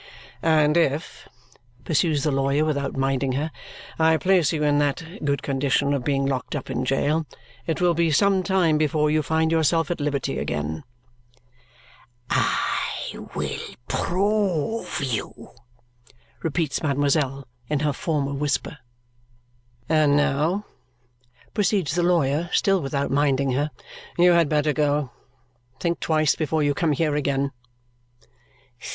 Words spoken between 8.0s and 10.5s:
some time before you find yourself at liberty